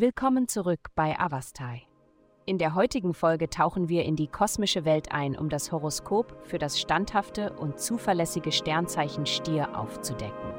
[0.00, 1.82] Willkommen zurück bei Avastai.
[2.46, 6.58] In der heutigen Folge tauchen wir in die kosmische Welt ein, um das Horoskop für
[6.58, 10.54] das standhafte und zuverlässige Sternzeichen Stier aufzudecken.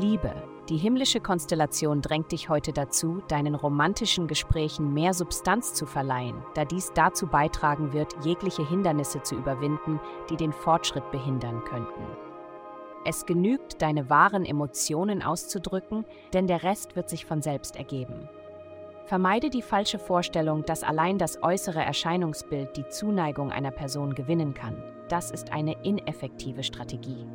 [0.00, 0.34] Liebe,
[0.68, 6.64] die himmlische Konstellation drängt dich heute dazu, deinen romantischen Gesprächen mehr Substanz zu verleihen, da
[6.64, 10.00] dies dazu beitragen wird, jegliche Hindernisse zu überwinden,
[10.30, 12.02] die den Fortschritt behindern könnten.
[13.04, 18.28] Es genügt, deine wahren Emotionen auszudrücken, denn der Rest wird sich von selbst ergeben.
[19.08, 24.82] Vermeide die falsche Vorstellung, dass allein das äußere Erscheinungsbild die Zuneigung einer Person gewinnen kann.
[25.08, 27.26] Das ist eine ineffektive Strategie.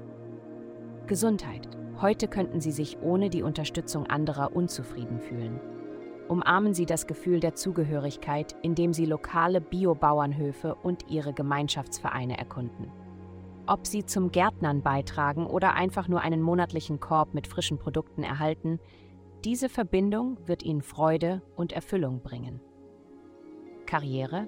[1.07, 1.67] Gesundheit.
[1.99, 5.59] Heute könnten Sie sich ohne die Unterstützung anderer unzufrieden fühlen.
[6.27, 12.91] Umarmen Sie das Gefühl der Zugehörigkeit, indem Sie lokale Biobauernhöfe und Ihre Gemeinschaftsvereine erkunden.
[13.65, 18.79] Ob Sie zum Gärtnern beitragen oder einfach nur einen monatlichen Korb mit frischen Produkten erhalten,
[19.45, 22.61] diese Verbindung wird Ihnen Freude und Erfüllung bringen.
[23.85, 24.47] Karriere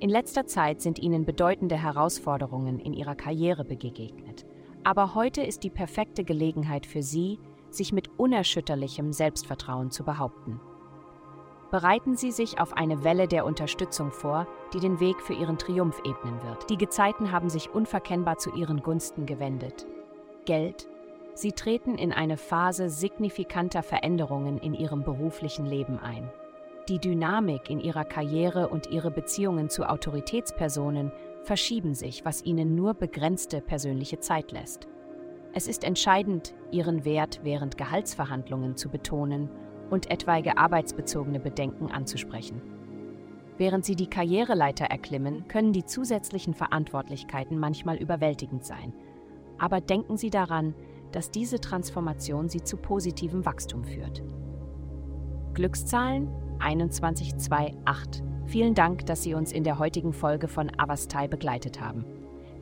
[0.00, 4.44] In letzter Zeit sind Ihnen bedeutende Herausforderungen in Ihrer Karriere begegnet.
[4.82, 7.38] Aber heute ist die perfekte Gelegenheit für Sie,
[7.70, 10.60] sich mit unerschütterlichem Selbstvertrauen zu behaupten.
[11.70, 16.00] Bereiten Sie sich auf eine Welle der Unterstützung vor, die den Weg für Ihren Triumph
[16.04, 16.70] ebnen wird.
[16.70, 19.86] Die Gezeiten haben sich unverkennbar zu Ihren Gunsten gewendet.
[20.44, 20.88] Geld,
[21.34, 26.30] Sie treten in eine Phase signifikanter Veränderungen in ihrem beruflichen Leben ein.
[26.88, 31.12] Die Dynamik in ihrer Karriere und ihre Beziehungen zu Autoritätspersonen
[31.42, 34.86] verschieben sich, was ihnen nur begrenzte persönliche Zeit lässt.
[35.54, 39.48] Es ist entscheidend, ihren Wert während Gehaltsverhandlungen zu betonen
[39.90, 42.60] und etwaige arbeitsbezogene Bedenken anzusprechen.
[43.56, 48.92] Während sie die Karriereleiter erklimmen, können die zusätzlichen Verantwortlichkeiten manchmal überwältigend sein.
[49.58, 50.74] Aber denken Sie daran,
[51.14, 54.22] dass diese Transformation sie zu positivem Wachstum führt.
[55.54, 58.24] Glückszahlen 2128.
[58.46, 62.04] Vielen Dank, dass Sie uns in der heutigen Folge von Avastai begleitet haben.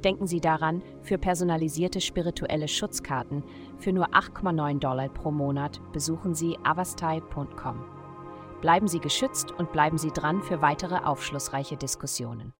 [0.04, 3.44] Denken Sie daran, für personalisierte spirituelle Schutzkarten
[3.78, 7.84] für nur 8,9 Dollar pro Monat besuchen Sie avastai.com.
[8.60, 12.50] Bleiben Sie geschützt und bleiben Sie dran für weitere aufschlussreiche Diskussionen.